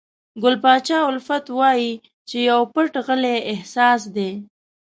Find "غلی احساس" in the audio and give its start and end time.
3.07-4.01